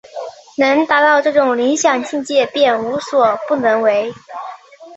[0.57, 4.11] 能达到这种理想境界便无所不能为。